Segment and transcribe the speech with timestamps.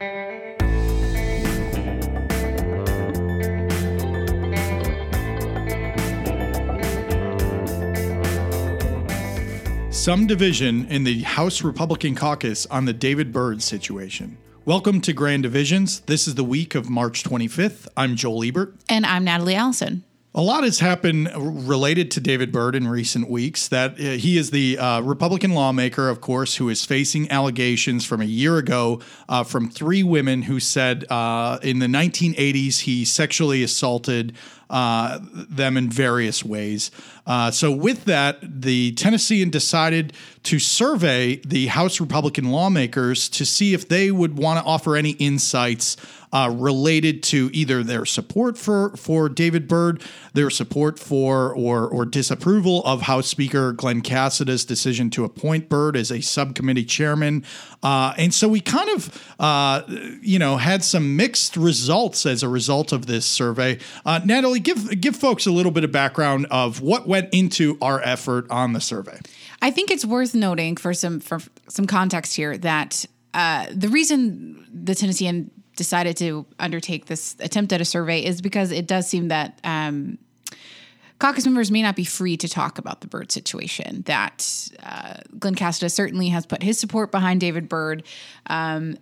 [0.00, 0.08] Some
[10.26, 14.38] division in the House Republican caucus on the David Byrd situation.
[14.64, 16.00] Welcome to Grand Divisions.
[16.00, 17.86] This is the week of March 25th.
[17.94, 18.76] I'm Joel Ebert.
[18.88, 20.04] And I'm Natalie Allison.
[20.32, 23.66] A lot has happened related to David Byrd in recent weeks.
[23.66, 28.20] That uh, he is the uh, Republican lawmaker, of course, who is facing allegations from
[28.20, 33.64] a year ago uh, from three women who said uh, in the 1980s he sexually
[33.64, 34.32] assaulted
[34.70, 36.92] uh, them in various ways.
[37.26, 40.12] Uh, so, with that, the Tennessean decided
[40.44, 45.10] to survey the House Republican lawmakers to see if they would want to offer any
[45.10, 45.96] insights
[46.32, 50.02] uh, related to either their support for for David Byrd,
[50.32, 55.96] their support for or or disapproval of House Speaker Glen Casada's decision to appoint Byrd
[55.96, 57.44] as a subcommittee chairman,
[57.82, 59.82] uh, and so we kind of uh,
[60.22, 63.78] you know had some mixed results as a result of this survey.
[64.04, 68.00] Uh, Natalie, give give folks a little bit of background of what went into our
[68.02, 69.18] effort on the survey.
[69.62, 74.66] I think it's worth noting for some for some context here that uh, the reason
[74.72, 75.50] the Tennessean
[75.80, 80.18] decided to undertake this attempt at a survey is because it does seem that um,
[81.18, 84.02] caucus members may not be free to talk about the Byrd situation.
[84.02, 88.02] That uh, Glen Casada certainly has put his support behind David Byrd.
[88.48, 88.98] Um,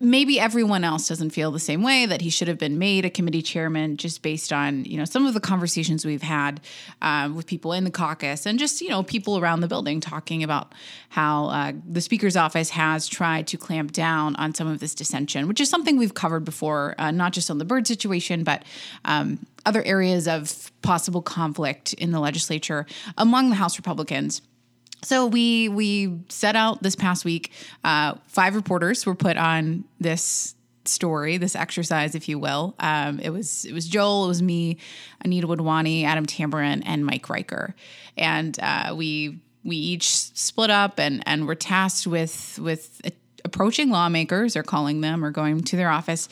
[0.00, 3.10] maybe everyone else doesn't feel the same way that he should have been made a
[3.10, 6.60] committee chairman just based on you know some of the conversations we've had
[7.02, 10.42] um, with people in the caucus and just you know people around the building talking
[10.42, 10.72] about
[11.08, 15.48] how uh, the speaker's office has tried to clamp down on some of this dissension
[15.48, 18.64] which is something we've covered before uh, not just on the Byrd situation but
[19.04, 24.42] um, other areas of possible conflict in the legislature among the house republicans
[25.04, 27.52] so we we set out this past week.
[27.82, 32.74] Uh, five reporters were put on this story, this exercise, if you will.
[32.78, 34.78] Um, it was it was Joel, it was me,
[35.22, 37.74] Anita Wadhwani, Adam Tamburin, and Mike Reicher,
[38.16, 43.00] and uh, we we each split up and and were tasked with with
[43.44, 46.28] approaching lawmakers or calling them or going to their office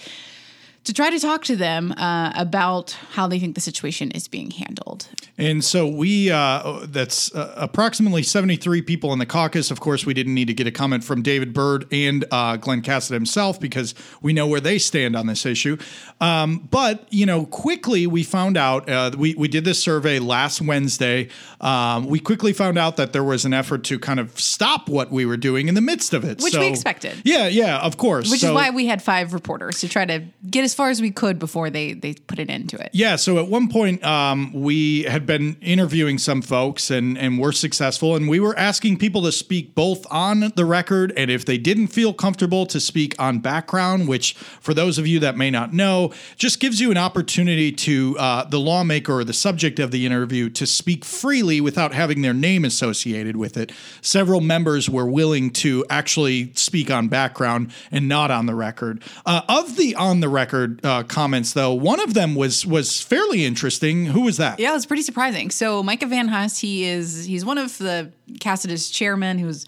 [0.85, 4.51] to try to talk to them uh, about how they think the situation is being
[4.51, 5.09] handled.
[5.39, 9.71] And so we, uh, that's uh, approximately 73 people in the caucus.
[9.71, 12.83] Of course, we didn't need to get a comment from David Byrd and uh, Glen
[12.83, 15.77] Casada himself because we know where they stand on this issue.
[16.21, 20.61] Um, but, you know, quickly we found out, uh, we, we did this survey last
[20.61, 21.29] Wednesday.
[21.61, 25.11] Um, we quickly found out that there was an effort to kind of stop what
[25.11, 26.41] we were doing in the midst of it.
[26.41, 27.23] Which so, we expected.
[27.25, 28.31] Yeah, yeah, of course.
[28.31, 31.03] Which so, is why we had five reporters to try to get as far as
[31.03, 32.89] we could before they, they put an end to it.
[32.95, 37.53] Yeah, so at one point um, we had been interviewing some folks and and were
[37.53, 41.59] successful and we were asking people to speak both on the record and if they
[41.59, 45.73] didn't feel comfortable to speak on background which for those of you that may not
[45.73, 50.07] know just gives you an opportunity to uh, the lawmaker or the subject of the
[50.07, 55.51] interview to speak freely without having their name associated with it several members were willing
[55.51, 60.29] to actually speak on background and not on the record uh, of the on the
[60.29, 61.73] record uh, comments though.
[61.73, 64.07] One of them was was fairly interesting.
[64.07, 64.59] Who was that?
[64.59, 65.51] Yeah it was pretty surprising.
[65.51, 69.67] So Micah Van Huss, he is he's one of the Casada's chairman, who's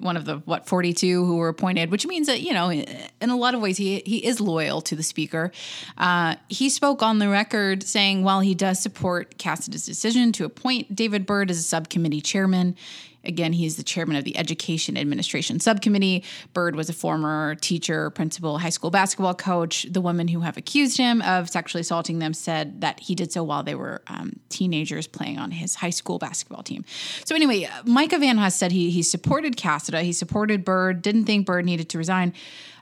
[0.00, 3.36] one of the what 42 who were appointed, which means that you know in a
[3.36, 5.52] lot of ways he he is loyal to the speaker.
[5.98, 10.94] Uh, he spoke on the record saying while he does support Casada's decision to appoint
[10.94, 12.76] David Byrd as a subcommittee chairman,
[13.24, 16.24] Again, he's the chairman of the Education Administration Subcommittee.
[16.54, 19.86] Byrd was a former teacher, principal, high school basketball coach.
[19.90, 23.42] The women who have accused him of sexually assaulting them said that he did so
[23.42, 26.84] while they were um, teenagers playing on his high school basketball team.
[27.24, 31.46] So, anyway, Micah Van Huss said he, he supported Casada, he supported Byrd, didn't think
[31.46, 32.32] Byrd needed to resign.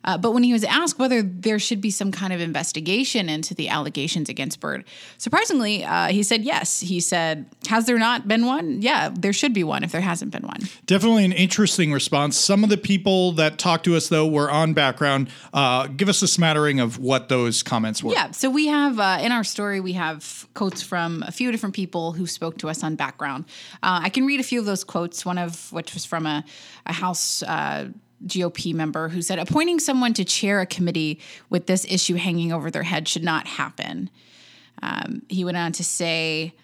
[0.08, 3.54] Uh, but when he was asked whether there should be some kind of investigation into
[3.54, 4.86] the allegations against Byrd,
[5.18, 6.80] surprisingly, uh, he said yes.
[6.80, 8.80] He said, Has there not been one?
[8.80, 10.60] Yeah, there should be one if there hasn't been one.
[10.86, 12.38] Definitely an interesting response.
[12.38, 15.28] Some of the people that talked to us, though, were on background.
[15.52, 18.12] Uh, give us a smattering of what those comments were.
[18.12, 21.74] Yeah, so we have uh, in our story, we have quotes from a few different
[21.74, 23.44] people who spoke to us on background.
[23.82, 26.46] Uh, I can read a few of those quotes, one of which was from a,
[26.86, 27.88] a House uh,
[28.26, 31.20] GOP member who said appointing someone to chair a committee
[31.50, 34.10] with this issue hanging over their head should not happen.
[34.82, 36.54] Um, he went on to say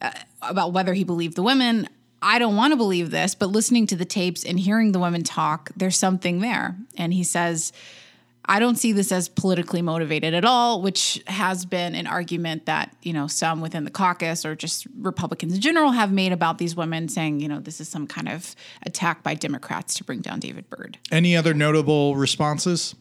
[0.00, 0.10] uh,
[0.42, 1.88] about whether he believed the women.
[2.20, 5.22] I don't want to believe this, but listening to the tapes and hearing the women
[5.22, 6.76] talk, there's something there.
[6.96, 7.72] And he says,
[8.48, 12.96] I don't see this as politically motivated at all, which has been an argument that,
[13.02, 16.74] you know, some within the caucus or just Republicans in general have made about these
[16.74, 20.40] women saying, you know, this is some kind of attack by Democrats to bring down
[20.40, 20.96] David Byrd.
[21.12, 22.94] Any other notable responses?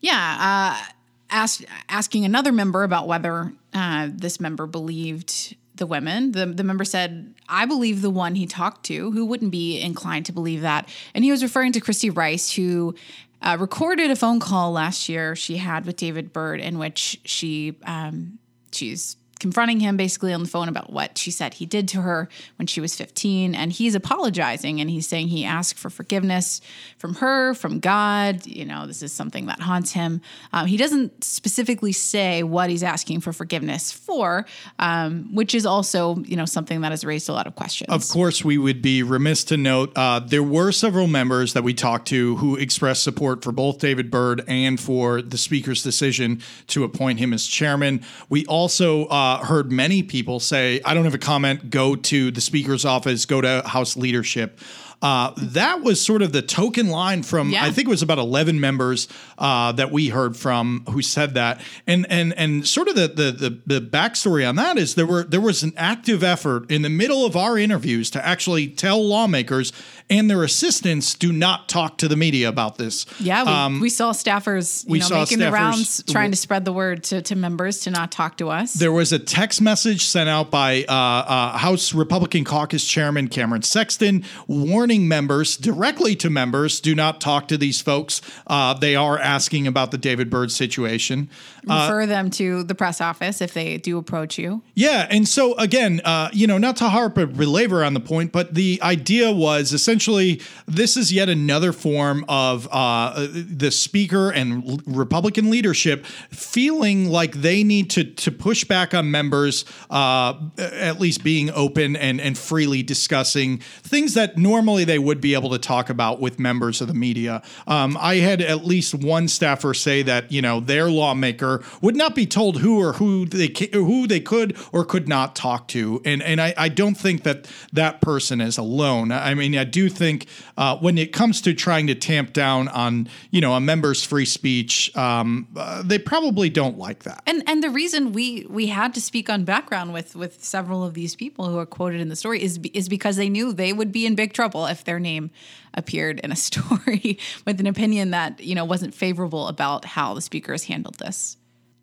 [0.00, 0.92] Yeah, uh,
[1.30, 6.32] asked asking another member about whether uh, this member believed the women.
[6.32, 9.12] The the member said, "I believe the one he talked to.
[9.12, 12.94] Who wouldn't be inclined to believe that?" And he was referring to Christy Rice, who.
[13.42, 17.76] Uh, recorded a phone call last year she had with David Byrd in which she
[17.84, 18.38] um,
[18.70, 22.28] she's confronting him basically on the phone about what she said he did to her
[22.56, 26.60] when she was 15 and he's apologizing and he's saying he asked for forgiveness
[26.96, 30.20] from her from god you know this is something that haunts him
[30.52, 34.46] um, he doesn't specifically say what he's asking for forgiveness for
[34.78, 38.08] um, which is also you know something that has raised a lot of questions Of
[38.08, 42.08] course, we would be remiss to note uh, there were several members that we talked
[42.08, 47.18] to who expressed support for both David Byrd and for the Speaker's decision to appoint
[47.18, 48.04] him as chairman.
[48.28, 52.30] We also uh, Uh, heard many people say, I don't have a comment, go to
[52.30, 54.60] the Speaker's office, go to House leadership.
[55.02, 57.64] Uh, that was sort of the token line from Yeah.
[57.64, 61.60] I think it was about eleven members uh, that we heard from who said that,
[61.86, 65.24] and and and sort of the, the the the backstory on that is there were
[65.24, 69.72] there was an active effort in the middle of our interviews to actually tell lawmakers
[70.08, 73.06] and their assistants do not talk to the media about this.
[73.18, 76.36] yeah we, we saw staffers you Um, we know saw making the rounds trying to
[76.36, 79.60] spread the word to, to members to not talk to us There was a text
[79.60, 86.14] message sent out by uh, uh, House Republican Caucus Chairman Cameron Sexton warning members directly
[86.16, 88.20] to members do not talk to these folks.
[88.46, 91.28] Uh, they are asking about the David Byrd situation.
[91.64, 96.00] refer them to the press office if they do approach you Yeah, and so again,
[96.04, 99.72] uh, you know, not to harp a belabor on the point, but the idea was
[99.72, 107.08] essentially this is yet another form of uh, the speaker and l- Republican leadership feeling
[107.08, 112.20] like they need to to push back on members, uh, at least being open and
[112.20, 116.80] and freely discussing things that normally they would be able to talk about with members
[116.80, 117.42] of the media.
[117.66, 122.14] Um, I had at least one staffer say that you know their lawmaker would not
[122.14, 126.22] be told who or who they who they could or could not talk to, and
[126.22, 129.12] and I, I don't think that that person is alone.
[129.12, 130.26] I mean, I do think
[130.56, 134.24] uh, when it comes to trying to tamp down on you know a member's free
[134.24, 137.22] speech, um, uh, they probably don't like that.
[137.26, 140.94] And and the reason we we had to speak on background with with several of
[140.94, 143.92] these people who are quoted in the story is is because they knew they would
[143.92, 145.30] be in big trouble if their name
[145.74, 150.20] appeared in a story with an opinion that you know wasn't favorable about how the
[150.20, 151.36] speaker has handled this.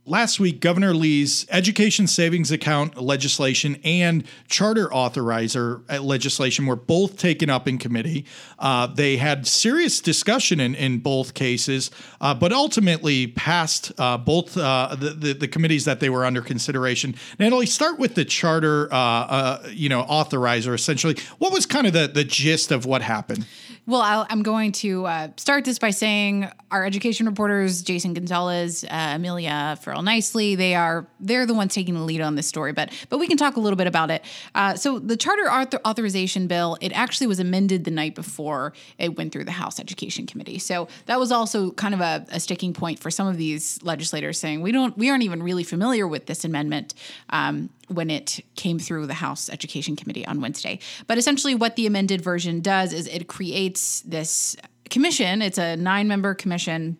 [0.06, 7.50] Last week, Governor Lee's education savings account legislation and charter authorizer legislation were both taken
[7.50, 8.26] up in committee.
[8.58, 11.92] Uh, they had serious discussion in, in both cases,
[12.22, 16.42] uh, but ultimately passed uh, both uh, the, the, the committees that they were under
[16.42, 17.14] consideration.
[17.38, 20.74] Natalie, start with the charter, uh, uh, you know, authorizer.
[20.74, 23.46] Essentially, what was kind of the, the gist of what happened?
[23.90, 28.84] Well, I'll, I'm going to uh, start this by saying our education reporters, Jason Gonzalez,
[28.84, 32.72] uh, Amelia Ferrell Knisely, they are they're the ones taking the lead on this story.
[32.72, 34.24] But but we can talk a little bit about it.
[34.54, 39.18] Uh, so the charter author- authorization bill, it actually was amended the night before it
[39.18, 40.60] went through the House Education Committee.
[40.60, 44.38] So that was also kind of a, a sticking point for some of these legislators,
[44.38, 46.94] saying we don't we aren't even really familiar with this amendment.
[47.32, 50.80] Um, when it came through the House Education Committee on Wednesday.
[51.08, 54.56] But essentially, what the amended version does is it creates this
[54.90, 55.42] commission.
[55.42, 56.98] It's a nine member commission.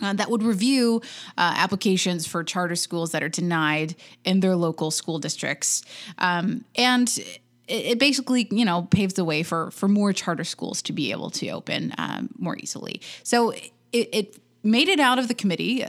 [0.00, 1.02] Uh, that would review
[1.36, 5.82] uh, applications for charter schools that are denied in their local school districts,
[6.18, 10.82] um, and it, it basically, you know, paves the way for for more charter schools
[10.82, 13.00] to be able to open um, more easily.
[13.24, 15.84] So it, it made it out of the committee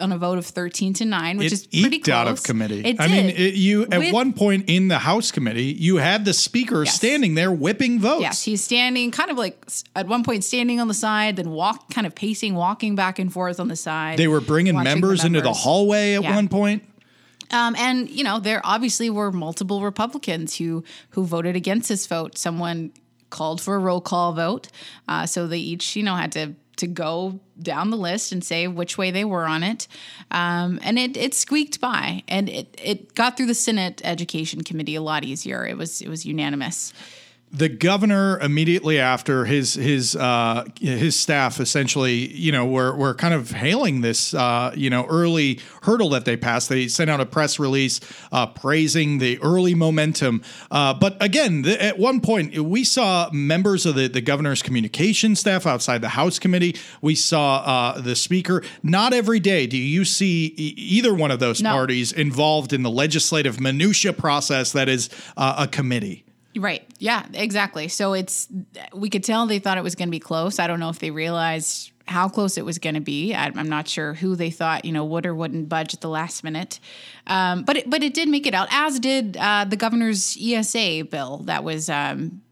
[0.00, 2.14] on a vote of thirteen to nine, which it is pretty eked close.
[2.14, 2.80] out of committee.
[2.84, 6.24] It I mean, it, you at With- one point in the House committee, you had
[6.24, 6.94] the speaker Yes.
[6.94, 8.22] standing there whipping votes.
[8.22, 9.64] Yes, he's standing, kind of like
[9.94, 13.32] at one point standing on the side, then walk, kind of pacing, walking back and
[13.32, 14.18] forth on the side.
[14.18, 16.34] They were bringing watching the members, into the hallway at Yeah.
[16.34, 16.84] one point.
[17.52, 22.38] Um, and you know, there obviously were multiple Republicans who who voted against this vote.
[22.38, 22.92] Someone
[23.30, 24.68] called for a roll call vote,
[25.08, 28.66] uh, so they each, you know, had to to go down the list and say
[28.66, 29.86] which way they were on it.
[30.30, 34.96] Um, and it it squeaked by, and it it got through the Senate Education Committee
[34.96, 35.66] a lot easier.
[35.66, 36.92] It was it was unanimous.
[37.52, 43.34] The governor immediately after his his uh, his staff essentially you know were were kind
[43.34, 46.68] of hailing this uh, you know early hurdle that they passed.
[46.68, 50.42] They sent out a press release uh, praising the early momentum.
[50.70, 55.34] Uh, but again, the, at one point we saw members of the the governor's communication
[55.34, 56.76] staff outside the House committee.
[57.02, 58.62] We saw uh, the speaker.
[58.84, 61.70] Not every day do you see e- either one of those No.
[61.72, 66.24] parties involved in the legislative minutia process that is uh, a committee.
[66.56, 66.84] Right.
[66.98, 67.88] Yeah, exactly.
[67.88, 68.48] So it's
[68.92, 70.58] we could tell they thought it was going to be close.
[70.58, 73.32] I don't know if they realized how close it was going to be.
[73.34, 76.08] I, I'm not sure who they thought you know would or wouldn't budge at the
[76.08, 76.80] last minute,
[77.28, 81.04] um, but it, but it did make it out, as did uh, the governor's ESA
[81.04, 81.88] bill that was.
[81.88, 82.42] Um,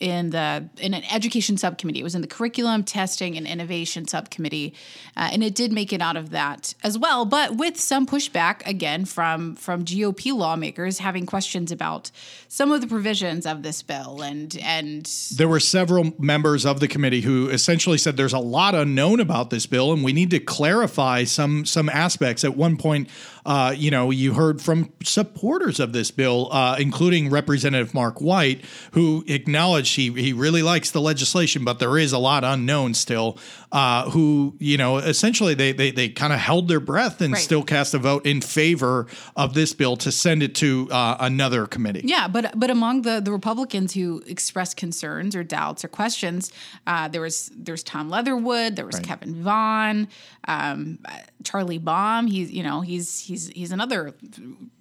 [0.00, 2.00] in the in an education subcommittee.
[2.00, 4.74] It was in the curriculum testing and innovation subcommittee,
[5.16, 7.24] uh, and it did make it out of that as well.
[7.24, 12.10] But with some pushback again from from GOP lawmakers having questions about
[12.48, 16.88] some of the provisions of this bill, and and there were several members of the
[16.88, 20.40] committee who essentially said there's a lot unknown about this bill, and we need to
[20.40, 22.44] clarify some some aspects.
[22.44, 23.08] At one point,
[23.48, 28.60] uh, you know, you heard from supporters of this bill, uh, including Representative Mark White,
[28.92, 33.38] who acknowledged he he really likes the legislation, but there is a lot unknown still.
[33.72, 37.42] Uh, who you know, essentially they they they kind of held their breath and Right.
[37.42, 41.66] still cast a vote in favor of this bill to send it to uh, another
[41.66, 42.02] committee.
[42.04, 46.52] Yeah, but but among the the Republicans who expressed concerns or doubts or questions,
[46.86, 49.04] uh, there was there's Tom Leatherwood, there was Right.
[49.06, 50.08] Kevin Vaughn,
[50.46, 50.98] um,
[51.44, 52.26] Charlie Baum.
[52.26, 54.14] He's you know he's he's he's another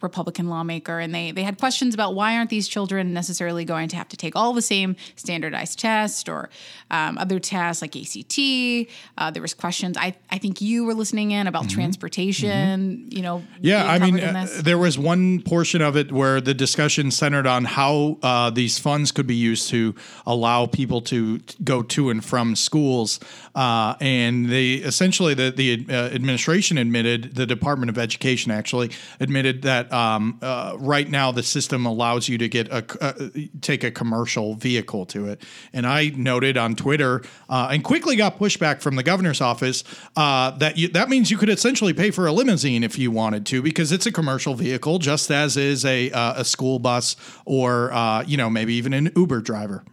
[0.01, 3.95] Republican lawmaker, and they they had questions about why aren't these children necessarily going to
[3.95, 6.49] have to take all the same standardized tests or
[6.91, 8.37] um, other tests like ACT.
[9.17, 9.95] Uh, there was questions.
[9.97, 13.07] I I think you were listening in about transportation.
[13.09, 13.65] You know, Mm-hmm.
[13.65, 17.65] Yeah, I mean, uh, there was one portion of it where the discussion centered on
[17.65, 19.95] how uh, these funds could be used to
[20.25, 23.19] allow people to go to and from schools,
[23.55, 29.63] uh, and they essentially the the uh, administration admitted, the Department of Education actually admitted
[29.63, 33.29] that um, uh, right now the system allows you to get a uh,
[33.61, 35.41] take a commercial vehicle to it,
[35.73, 39.83] and I noted on Twitter uh, and quickly got pushback from the governor's office
[40.15, 43.45] uh, that you, that means you could essentially pay for a limousine if you wanted
[43.47, 47.91] to because it's a commercial vehicle, just as is a uh, a school bus or
[47.93, 49.83] uh, you know maybe even an Uber driver.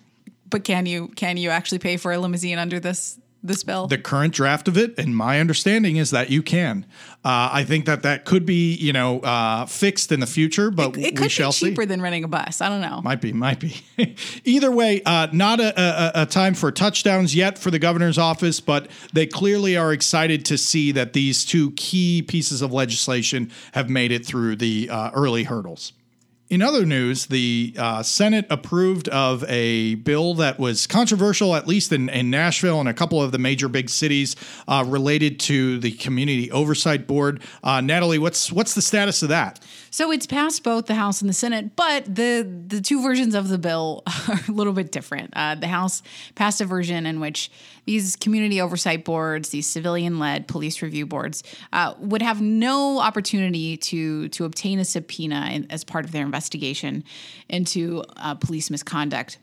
[0.50, 3.86] But can you can you actually pay for a limousine under this this bill?
[3.86, 6.86] The current draft of it, and my understanding is that you can.
[7.24, 10.96] Uh, I think that that could be you know uh, fixed in the future, but
[10.96, 11.68] it we could shall be see.
[11.70, 12.60] cheaper than renting a bus.
[12.60, 13.00] I don't know.
[13.02, 13.84] Might be, might be.
[14.44, 18.60] Either way, uh, not a, a, a time for touchdowns yet for the governor's office,
[18.60, 23.88] but they clearly are excited to see that these two key pieces of legislation have
[23.90, 25.92] made it through the uh, early hurdles.
[26.50, 31.90] In other news, the uh, Senate approved of a bill that was controversial, at least
[31.90, 34.36] in, in Nashville and a couple of the major big cities,
[34.68, 37.42] uh, related to the Community Oversight Board.
[37.62, 39.58] Uh, Natalie, what's what's the status of that?
[39.90, 43.48] So it's passed both the House and the Senate, but the the two versions of
[43.48, 45.32] the bill are a little bit different.
[45.34, 46.02] Uh, the House
[46.34, 47.50] passed a version in which
[47.84, 54.28] these community oversight boards, these civilian-led police review boards, uh, would have no opportunity to
[54.28, 57.04] to obtain a subpoena in, as part of their investigation
[57.48, 59.38] into uh, police misconduct.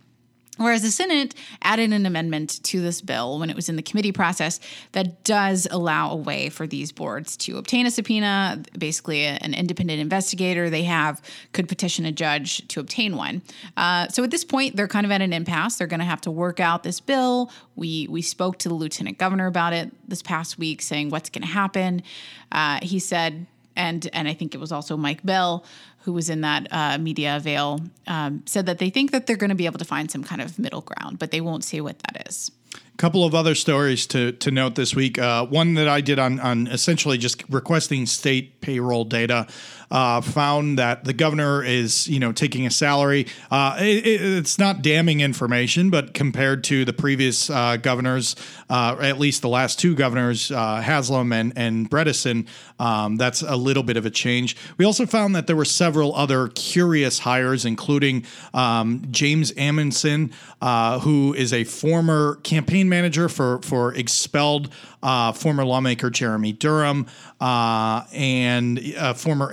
[0.57, 4.11] Whereas the Senate added an amendment to this bill when it was in the committee
[4.11, 4.59] process
[4.91, 8.61] that does allow a way for these boards to obtain a subpoena.
[8.77, 11.21] Basically, an independent investigator they have
[11.53, 13.41] could petition a judge to obtain one.
[13.77, 15.77] Uh, so at this point, they're kind of at an impasse.
[15.77, 17.49] They're going to have to work out this bill.
[17.77, 21.43] We we spoke to the lieutenant governor about it this past week, saying what's going
[21.43, 22.03] to happen.
[22.51, 25.63] Uh, he said and and I think it was also Mike Bell
[26.03, 29.49] who was in that uh, media avail um, said that they think that they're going
[29.49, 31.99] to be able to find some kind of middle ground, but they won't say what
[31.99, 32.51] that is.
[32.73, 35.17] A couple of other stories to to note this week.
[35.17, 39.47] Uh, one that I did on on essentially just requesting state payroll data.
[39.91, 43.27] Uh, found that the governor is, you know, taking a salary.
[43.51, 48.35] Uh, it, it- it's not damning information, but compared to the previous uh, governors,
[48.69, 52.47] uh, at least the last two governors, uh, Haslam and and Bredesen,
[52.79, 54.55] um, that's a little bit of a change.
[54.77, 60.31] We also found that there were several other curious hires, including um, James Amundsen,
[60.61, 64.73] uh, who is a former campaign manager for for expelled
[65.35, 67.07] former lawmaker Jeremy Durham
[67.41, 68.79] and
[69.17, 69.51] former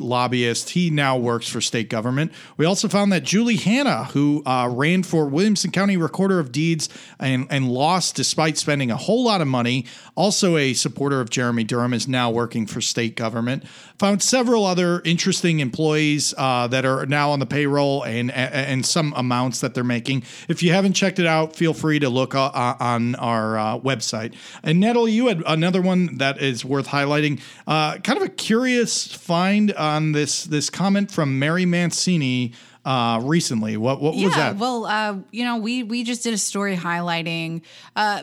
[0.00, 0.70] Lobbyist.
[0.70, 2.32] He now works for state government.
[2.56, 6.88] We also found that Julie Hanna, who uh, ran for Williamson County Recorder of Deeds
[7.18, 11.64] and, and lost despite spending a whole lot of money, also a supporter of Jeremy
[11.64, 13.64] Durham, is now working for state government.
[13.98, 19.12] Found several other interesting employees uh, that are now on the payroll and and some
[19.16, 20.22] amounts that they're making.
[20.48, 24.34] If you haven't checked it out, feel free to look uh, on our uh, website.
[24.62, 27.40] And Natalie, you had another one that is worth highlighting.
[27.66, 32.52] Uh, kind of a curious find on this this comment from Mary Mancini
[32.84, 33.76] uh, recently.
[33.76, 34.56] What what was that?
[34.56, 37.62] well, uh, you know, we we just did a story highlighting
[37.96, 38.22] uh,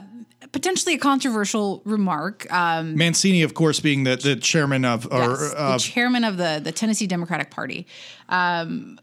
[0.52, 2.52] potentially a controversial remark.
[2.52, 6.62] Um, Mancini, of course, being the, the chairman of or yes, the chairman of the
[6.64, 7.88] the Tennessee Democratic Party.
[8.30, 9.00] Um,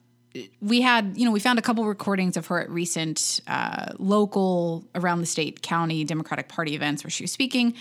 [0.61, 4.83] we had, you know, we found a couple recordings of her at recent uh, local,
[4.95, 7.75] around the state, county Democratic Party events where she was speaking.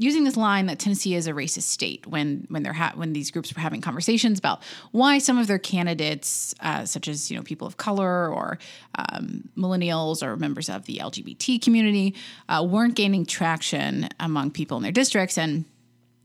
[0.00, 3.30] Using this line that Tennessee is a racist state when when they're ha- when these
[3.30, 7.42] groups were having conversations about why some of their candidates, uh, such as you know
[7.42, 8.58] people of color or
[8.94, 12.14] um, millennials or members of the LGBT community,
[12.48, 15.66] uh, weren't gaining traction among people in their districts and.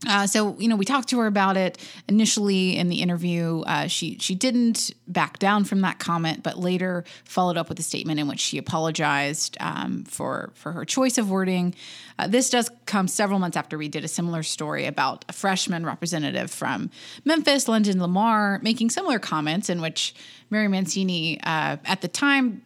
[0.06, 3.60] Uh, so you know, we talked to her about it initially in the interview.
[3.62, 7.82] Uh, she she didn't back down from that comment, but later followed up with a
[7.82, 11.74] statement in which she apologized um, for for her choice of wording.
[12.18, 15.84] Uh, this does come several months after we did a similar story about a freshman
[15.84, 16.90] representative from
[17.24, 20.14] Memphis, London Lamar, making similar comments in which
[20.48, 22.62] Mary Mancini, uh, at the time,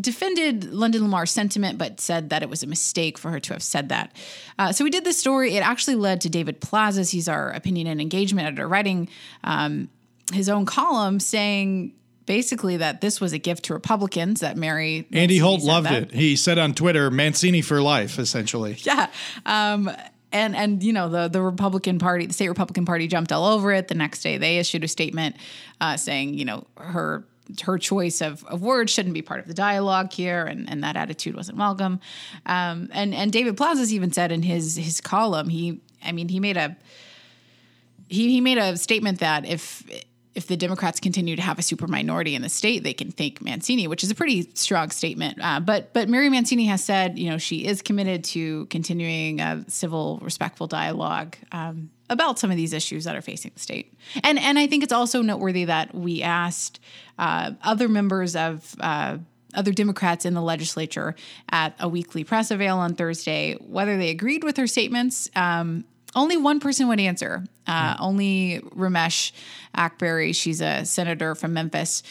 [0.00, 3.62] defended London Lamar's sentiment, but said that it was a mistake for her to have
[3.62, 4.12] said that.
[4.58, 5.54] Uh, so we did this story.
[5.56, 7.10] It actually led to David Plazas.
[7.10, 9.08] He's our opinion and engagement editor, writing
[9.44, 9.88] um,
[10.32, 11.92] his own column saying
[12.26, 16.02] basically that this was a gift to Republicans that Mary Mancini Andy Holt loved that.
[16.04, 16.12] it.
[16.12, 18.76] He said on Twitter, "Mancini for life," essentially.
[18.84, 19.08] Yeah.
[19.46, 19.90] Um,
[20.32, 23.72] and and you know the the Republican Party, the state Republican Party jumped all over
[23.72, 23.88] it.
[23.88, 25.36] The next day, they issued a statement
[25.80, 27.24] uh, saying, you know, her
[27.62, 30.96] her choice of, of words shouldn't be part of the dialogue here, and, and that
[30.96, 32.00] attitude wasn't welcome.
[32.46, 36.40] Um, and and David Plazas even said in his his column, he I mean he
[36.40, 36.76] made a
[38.08, 39.84] he he made a statement that if
[40.34, 43.42] if the Democrats continue to have a super minority in the state, they can thank
[43.42, 45.38] Mancini, which is a pretty strong statement.
[45.42, 49.64] Uh, but but Mary Mancini has said, you know, she is committed to continuing a
[49.68, 53.92] civil, respectful dialogue um, about some of these issues that are facing the state.
[54.22, 56.80] And and I think it's also noteworthy that we asked
[57.18, 58.74] uh, other members of.
[58.80, 59.18] Uh,
[59.52, 61.16] other Democrats in the legislature
[61.50, 65.28] at a weekly press avail on Thursday, whether they agreed with her statements.
[65.34, 65.84] Um,
[66.14, 67.44] only one person would answer.
[67.66, 68.00] Uh, mm.
[68.00, 69.32] Only Raumesh
[69.76, 72.02] Akbari, she's a senator from Memphis,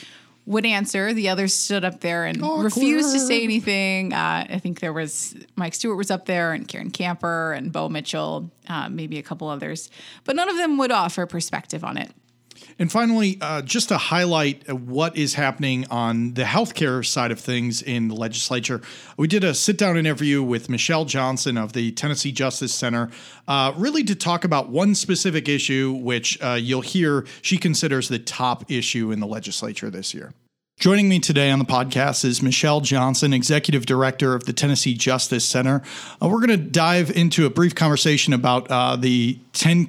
[0.46, 1.14] would answer.
[1.14, 2.64] The others stood up there and Awkward.
[2.64, 4.14] refused to say anything.
[4.14, 7.90] Uh, I think there was Mike Stewart was up there, and Karen Camper, and Bo
[7.90, 9.90] Mitchell, uh, maybe a couple others,
[10.24, 12.12] but none of them would offer perspective on it.
[12.78, 17.82] And finally, uh, just to highlight what is happening on the healthcare side of things
[17.82, 18.82] in the legislature,
[19.18, 23.10] we did a sit down interview with Michele Johnson of the Tennessee Justice Center,
[23.48, 28.20] uh, really to talk about one specific issue, which uh, you'll hear she considers the
[28.20, 30.34] top issue in the legislature this year.
[30.80, 35.44] Joining me today on the podcast is Michele Johnson, Executive Director of the Tennessee Justice
[35.44, 35.84] Center.
[36.22, 39.38] Uh, we're going to dive into a brief conversation about uh, the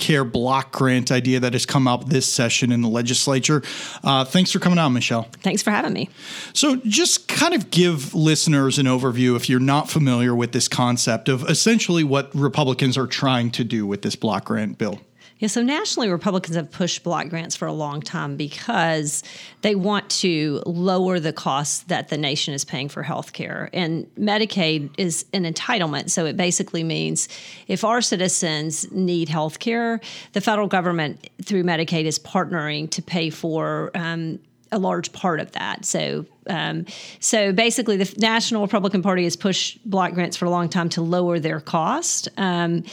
[0.00, 3.62] Care block grant idea that has come up this session in the legislature.
[4.02, 5.28] Uh, thanks for coming on, Michele.
[5.44, 6.08] Thanks for having me.
[6.54, 11.28] So, just kind of give listeners an overview, if you're not familiar with this concept,
[11.28, 14.98] of essentially what Republicans are trying to do with this block grant bill.
[15.40, 19.22] Yeah, so nationally, Republicans have pushed block grants for a long time because
[19.62, 23.70] they want to lower the costs that the nation is paying for health care.
[23.72, 26.10] And Medicaid is an entitlement.
[26.10, 27.26] So it basically means
[27.68, 30.00] if our citizens need health care,
[30.34, 34.40] the federal government, through Medicaid, is partnering to pay for um,
[34.72, 35.84] a large part of that.
[35.84, 36.86] So, um,
[37.18, 41.02] so basically, the National Republican Party has pushed block grants for a long time to
[41.02, 42.28] lower their cost.
[42.36, 42.84] Um,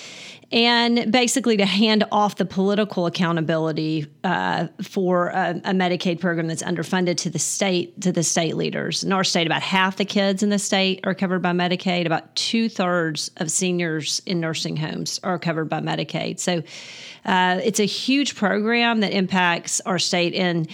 [0.51, 6.63] and basically to hand off the political accountability uh, for a, a, Medicaid program that's
[6.63, 9.03] underfunded to the state to the state leaders.
[9.03, 12.05] In our state, about half the kids in the state are covered by Medicaid.
[12.05, 16.39] About two thirds of seniors in nursing homes are covered by Medicaid.
[16.39, 16.63] So
[17.25, 20.67] uh, it's a huge program that impacts our state in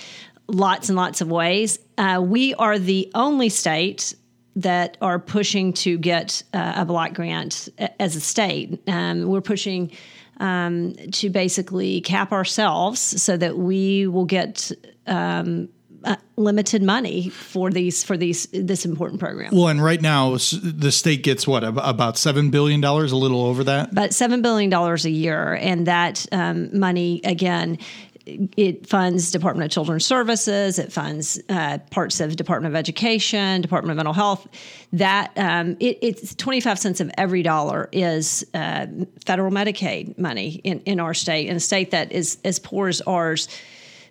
[0.54, 1.80] lots and lots of ways.
[1.98, 4.16] Uh, we are the only state
[4.56, 8.82] that are pushing to get uh, a block grant as a state.
[8.88, 9.92] Um, we're pushing
[10.40, 14.72] um, to basically cap ourselves so that we will get
[15.08, 15.70] um,
[16.04, 19.52] uh, limited money for these for these this important program.
[19.54, 23.64] Well, and right now the state gets what about seven billion dollars, a little over
[23.64, 23.92] that.
[23.92, 27.78] About seven billion dollars a year, and that um, money again
[28.26, 33.92] it funds Department of Children's Services, it funds uh, parts of Department of Education, Department
[33.92, 34.48] of Mental Health.
[34.94, 38.88] That um, it, it's 25 cents of every dollar is uh,
[39.26, 43.02] federal Medicaid money in, in our state, in a state that is as poor as
[43.02, 43.48] ours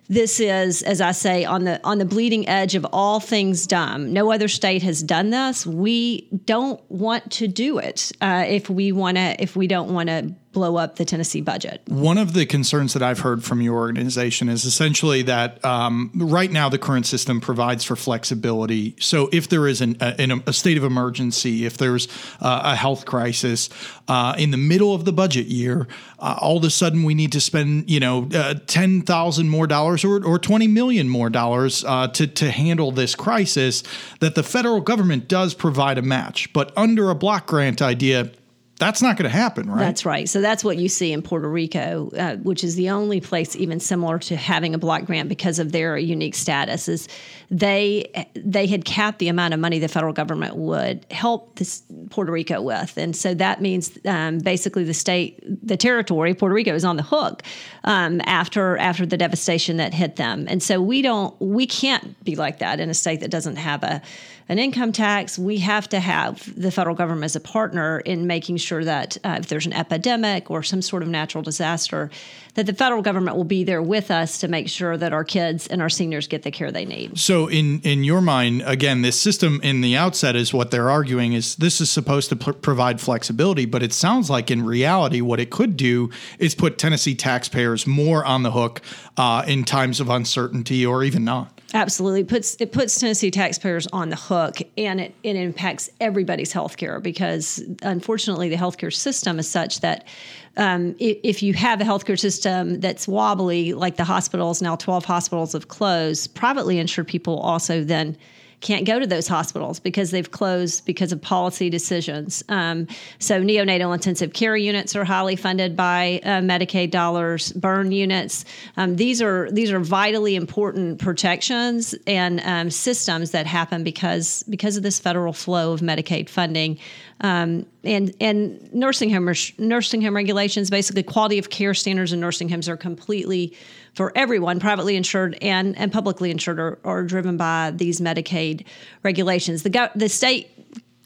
[0.09, 4.11] this is, as I say, on the on the bleeding edge of all things dumb.
[4.11, 5.65] No other state has done this.
[5.65, 9.41] We don't want to do it uh, if we want to.
[9.41, 11.81] If we don't want to blow up the Tennessee budget.
[11.87, 16.51] One of the concerns that I've heard from your organization is essentially that um, right
[16.51, 18.95] now the current system provides for flexibility.
[18.99, 22.07] So if there is an, a, a, state of emergency, if there's
[22.39, 23.69] uh, a health crisis
[24.07, 25.87] uh, in the middle of the budget year,
[26.19, 29.67] uh, all of a sudden we need to spend you know uh, ten thousand more
[29.67, 33.83] dollars or, or twenty million more dollars uh, to to handle this crisis.
[34.19, 38.31] That the federal government does provide a match, but under a block grant idea
[38.79, 39.79] that's not going to happen, right?
[39.79, 40.27] That's right.
[40.27, 43.79] So that's what you see in Puerto Rico, uh, which is the only place even
[43.79, 46.87] similar to having a block grant because of their unique status.
[46.87, 47.07] Is
[47.51, 52.31] they they had capped the amount of money the federal government would help this Puerto
[52.31, 56.83] Rico with, and so that means um, basically the state, the territory, Puerto Rico is
[56.83, 57.43] on the hook
[57.83, 62.35] um, after after the devastation that hit them, and so we don't we can't be
[62.35, 64.01] like that in a state that doesn't have a
[64.49, 65.37] an income tax.
[65.39, 69.37] We have to have the federal government as a partner in making sure that uh,
[69.39, 72.09] if there's an epidemic or some sort of natural disaster,
[72.55, 75.67] that the federal government will be there with us to make sure that our kids
[75.67, 77.17] and our seniors get the care they need.
[77.17, 81.33] So, in in your mind, again, this system in the outset is what they're arguing
[81.33, 85.39] is this is supposed to pr- provide flexibility, but it sounds like in reality, what
[85.39, 88.81] it could do is put Tennessee taxpayers more on the hook
[89.17, 91.52] uh, in times of uncertainty or even not.
[91.75, 96.51] Absolutely, it puts it puts Tennessee taxpayers on the hook, and it, it impacts everybody's
[96.51, 100.07] health care because unfortunately the healthcare system is such that
[100.55, 105.53] um, if, you have a healthcare system that's wobbly, like the hospitals now, twelve hospitals
[105.53, 106.35] have closed.
[106.35, 108.15] Privately insured people also then
[108.63, 112.43] can't go to those hospitals because they've closed because of policy decisions.
[112.49, 112.87] Um,
[113.19, 117.51] so neonatal intensive care units are highly funded by uh, Medicaid dollars.
[117.53, 118.45] Burn units.
[118.77, 124.77] Um, these are these are vitally important protections and um, systems that happen because because
[124.77, 126.79] of this federal flow of Medicaid funding.
[127.21, 132.49] Um, and and nursing home nursing home regulations, basically quality of care standards in nursing
[132.49, 133.53] homes are completely
[133.93, 138.65] for everyone, privately insured and, and publicly insured, are, are driven by these Medicaid
[139.03, 139.63] regulations.
[139.63, 140.49] The, go- the state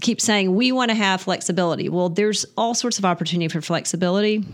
[0.02, 1.90] keeps saying we want to have flexibility.
[1.90, 4.46] Well, there's all sorts of opportunity for flexibility.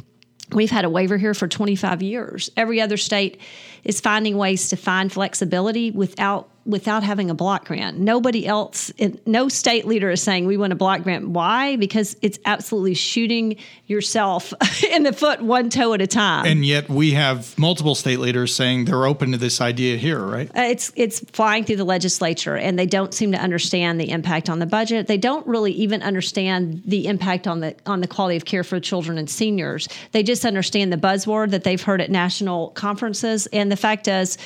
[0.51, 2.49] We've had a waiver here for 25 years.
[2.57, 3.39] Every other state
[3.83, 7.99] is finding ways to find flexibility without without having a block grant.
[7.99, 8.91] Nobody else,
[9.25, 11.29] no state leader is saying we want a block grant.
[11.29, 11.75] Why?
[11.75, 16.45] Because it's absolutely shooting yourself in the foot one toe at a time.
[16.45, 20.49] And yet we have multiple state leaders saying they're open to this idea here, right?
[20.55, 24.49] Uh, it's it's flying through the legislature, and they don't seem to understand the impact
[24.49, 25.07] on the budget.
[25.07, 28.79] They don't really even understand the impact on the on the quality of care for
[28.79, 29.89] children and seniors.
[30.11, 34.37] They just understand the buzzword that they've heard at national conferences, and the fact is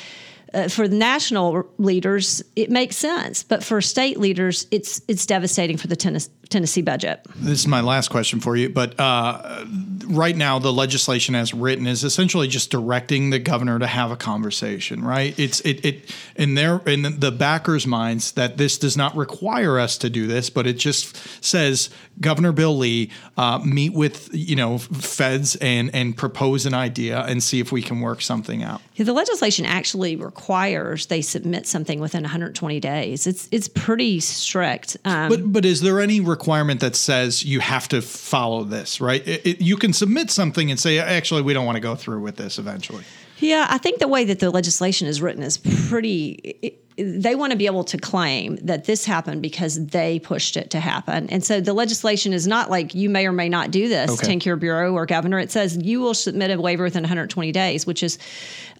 [0.53, 5.77] uh, for the national leaders, it makes sense, but for state leaders, it's it's devastating
[5.77, 7.25] for the tennis, Tennessee budget.
[7.35, 9.65] This is my last question for you, but uh,
[10.05, 14.15] right now the legislation as written is essentially just directing the governor to have a
[14.15, 15.03] conversation.
[15.03, 15.37] Right?
[15.37, 19.97] It's it it in their in the backers' minds that this does not require us
[19.99, 24.77] to do this, but it just says Governor Bill Lee uh, meet with you know
[24.77, 28.81] feds and and propose an idea and see if we can work something out.
[28.95, 33.27] The legislation actually requires they submit something within 120 days.
[33.27, 34.97] It's it's pretty strict.
[35.05, 39.01] Um, but but is there any requirement that says you have to follow this?
[39.01, 39.27] Right?
[39.27, 42.21] It, it, you can submit something and say actually we don't want to go through
[42.21, 43.03] with this eventually.
[43.39, 46.57] Yeah, I think the way that the legislation is written is pretty.
[46.61, 50.71] It, they want to be able to claim that this happened because they pushed it
[50.71, 51.29] to happen.
[51.29, 54.35] And so the legislation is not like you may or may not do this, okay.
[54.35, 55.37] TennCare Bureau or governor.
[55.37, 58.17] It says you will submit a waiver within 120 days, which is,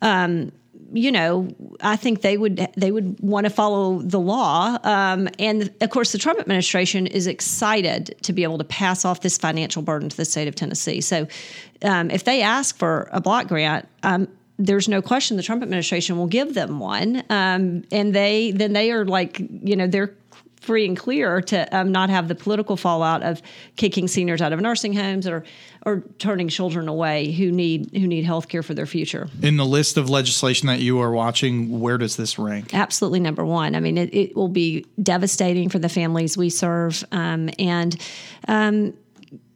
[0.01, 0.51] um,
[0.93, 1.49] you know,
[1.81, 4.77] I think they would they would want to follow the law.
[4.83, 9.21] Um, and of course, the Trump administration is excited to be able to pass off
[9.21, 11.01] this financial burden to the state of Tennessee.
[11.01, 11.27] So,
[11.83, 16.17] um, if they ask for a block grant, um, there's no question the Trump administration
[16.17, 20.13] will give them one, um, and they then they are like you know they're
[20.61, 23.41] free and clear to um, not have the political fallout of
[23.77, 25.43] kicking seniors out of nursing homes or
[25.87, 29.29] or turning children away who need who need health care for their future.
[29.41, 32.73] In the list of legislation that you are watching, where does this rank?
[32.73, 33.73] Absolutely number one.
[33.73, 37.95] I mean, it, it will be devastating for the families we serve, um, and
[38.49, 38.93] um,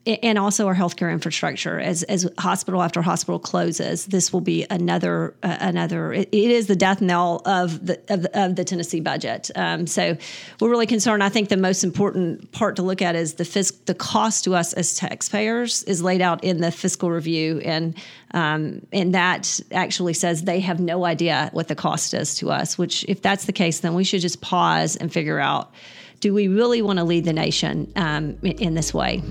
[0.06, 1.80] and also our healthcare infrastructure.
[1.80, 6.68] As as hospital after hospital closes this will be another uh, another it, it is
[6.68, 9.52] the death knell of the of the, of the Tennessee budget.
[9.56, 10.18] Um, so
[10.60, 11.24] we're really concerned.
[11.24, 14.56] I think the most important part to look at is the fisc the cost to
[14.56, 17.60] us as taxpayers is laid out in the fiscal review.
[17.60, 17.96] And
[18.34, 22.78] um, and that actually says they have no idea what the cost is to us
[22.78, 25.74] which if that's the case then we should just pause and figure out
[26.22, 29.22] do we really want to lead the nation um, in this way?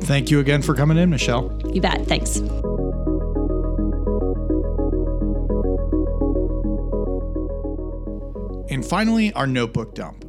[0.00, 1.60] Thank you again for coming in, Michele.
[1.72, 2.06] You bet.
[2.06, 2.38] Thanks.
[8.70, 10.27] And finally, our notebook dump.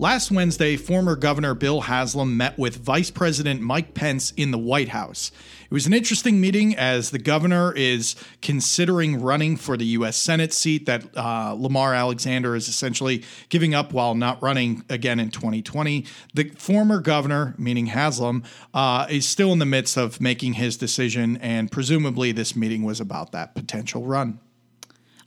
[0.00, 4.90] Last Wednesday, former Governor Bill Haslam met with Vice President Mike Pence in the White
[4.90, 5.32] House.
[5.64, 10.16] It was an interesting meeting as the governor is considering running for the U.S.
[10.16, 15.32] Senate seat that uh, Lamar Alexander is essentially giving up while not running again in
[15.32, 16.06] 2020.
[16.32, 21.38] The former governor, meaning Haslam, uh, is still in the midst of making his decision,
[21.38, 24.38] and presumably this meeting was about that potential run.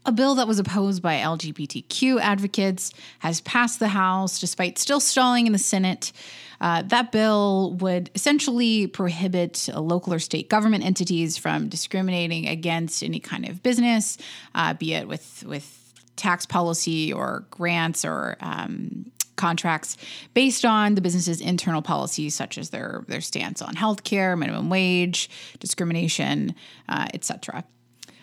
[0.04, 5.46] A bill that was opposed by LGBTQ advocates has passed the House despite still stalling
[5.46, 6.12] in the Senate.
[6.60, 13.04] Uh, that bill would essentially prohibit uh, local or state government entities from discriminating against
[13.04, 14.18] any kind of business,
[14.56, 15.78] uh, be it with with
[16.16, 19.98] tax policy or grants or um, contracts
[20.36, 25.30] based on the business's internal policies, such as their their stance on healthcare, minimum wage,
[25.60, 26.56] discrimination,
[26.90, 27.64] uh, etc.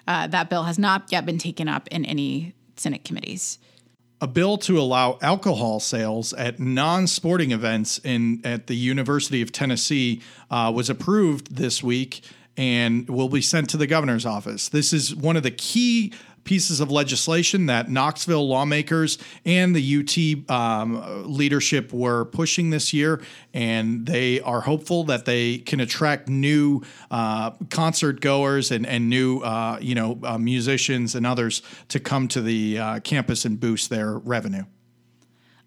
[0.09, 3.59] Uh, that bill has not yet been taken up in any Senate committees.
[4.23, 10.23] A bill to allow alcohol sales at non-sporting events in at the University of Tennessee
[10.51, 12.23] uh, was approved this week
[12.57, 14.71] and will be sent to the governor's office.
[14.71, 16.15] This is one of the key
[16.49, 23.21] pieces of legislation that Knoxville lawmakers and the UT um, leadership were pushing this year,
[23.53, 26.81] and they are hopeful that they can attract new
[27.11, 32.27] uh, concert goers and, and new uh, you know uh, musicians and others to come
[32.29, 34.65] to the uh, campus and boost their revenue.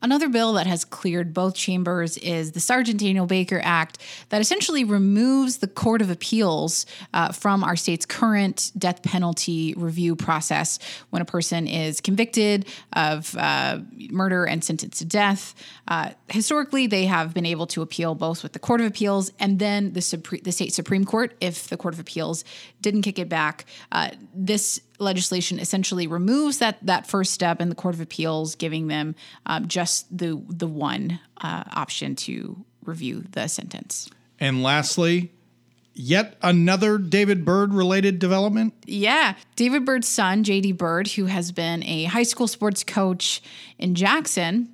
[0.03, 4.83] Another bill that has cleared both chambers is the Sergeant Daniel Baker Act that essentially
[4.83, 10.79] removes the Court of Appeals uh, from our state's current death penalty review process
[11.11, 15.53] when a person is convicted of uh, murder and sentenced to death.
[15.87, 19.59] Uh, historically, they have been able to appeal both with the Court of Appeals and
[19.59, 22.43] then the, Supre- the state Supreme Court if the Court of Appeals
[22.81, 23.65] didn't kick it back.
[23.91, 28.87] Uh, this legislation essentially removes that that first step in the Court of Appeals, giving
[28.87, 34.09] them um, just the the one uh, option to review the sentence.
[34.39, 35.31] And lastly,
[35.93, 38.73] yet another David Byrd related development?
[38.85, 39.35] Yeah.
[39.55, 43.41] David Byrd's son, JD Byrd, who has been a high school sports coach
[43.77, 44.73] in Jackson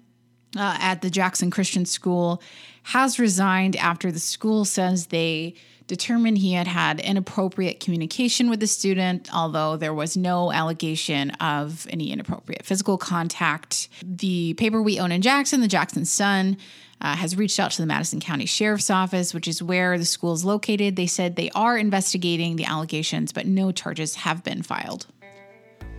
[0.55, 2.41] uh, at the Jackson Christian School,
[2.87, 5.53] has resigned after the school says they
[5.87, 11.85] determined he had had inappropriate communication with the student, although there was no allegation of
[11.89, 13.89] any inappropriate physical contact.
[14.01, 16.57] The paper we own in Jackson, the Jackson Sun,
[17.01, 20.31] uh, has reached out to the Madison County Sheriff's Office, which is where the school
[20.31, 20.95] is located.
[20.95, 25.07] They said they are investigating the allegations, but no charges have been filed.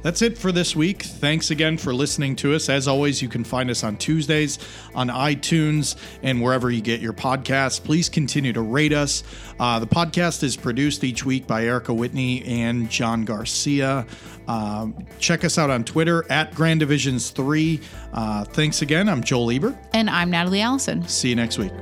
[0.03, 1.03] That's it for this week.
[1.03, 2.69] Thanks again for listening to us.
[2.69, 4.59] As always, you can find us on Tuesdays
[4.95, 7.83] on iTunes and wherever you get your podcasts.
[7.83, 9.25] Please continue to rate us.
[9.59, 14.07] Uh, the podcast is produced each week by Erica Whitney and John Garcia.
[14.47, 17.81] Uh, check us out on Twitter at Grand Divisions 3.
[18.13, 19.09] Uh, thanks again.
[19.09, 19.77] I'm Joel Ebert.
[19.93, 21.07] And I'm Natalie Allison.
[21.09, 21.73] See you next week.